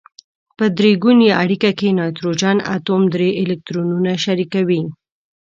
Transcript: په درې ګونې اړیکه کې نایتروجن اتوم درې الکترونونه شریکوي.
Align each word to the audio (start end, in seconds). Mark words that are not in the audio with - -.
په 0.57 0.65
درې 0.77 0.91
ګونې 1.03 1.29
اړیکه 1.41 1.69
کې 1.79 1.95
نایتروجن 1.97 2.57
اتوم 2.75 3.01
درې 3.13 3.29
الکترونونه 3.41 4.11
شریکوي. 4.25 4.81